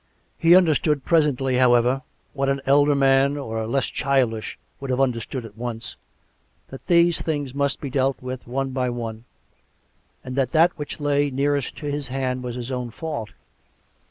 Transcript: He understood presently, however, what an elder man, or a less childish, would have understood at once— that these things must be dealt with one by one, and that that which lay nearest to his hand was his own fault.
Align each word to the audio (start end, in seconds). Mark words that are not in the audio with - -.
He 0.39 0.55
understood 0.55 1.05
presently, 1.05 1.57
however, 1.57 2.01
what 2.33 2.49
an 2.49 2.59
elder 2.65 2.95
man, 2.95 3.37
or 3.37 3.59
a 3.59 3.67
less 3.67 3.85
childish, 3.85 4.57
would 4.79 4.89
have 4.89 4.99
understood 4.99 5.45
at 5.45 5.55
once— 5.55 5.95
that 6.69 6.85
these 6.85 7.21
things 7.21 7.53
must 7.53 7.79
be 7.79 7.91
dealt 7.91 8.19
with 8.19 8.47
one 8.47 8.71
by 8.71 8.89
one, 8.89 9.25
and 10.23 10.35
that 10.35 10.53
that 10.53 10.71
which 10.75 10.99
lay 10.99 11.29
nearest 11.29 11.75
to 11.77 11.85
his 11.85 12.07
hand 12.07 12.41
was 12.41 12.55
his 12.55 12.71
own 12.71 12.89
fault. 12.89 13.33